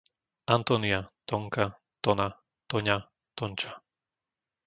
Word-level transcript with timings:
Antónia, 0.55 0.99
Tonka, 1.29 1.65
Tona, 2.03 2.27
Toňa, 2.69 2.97
Tonča 3.37 3.71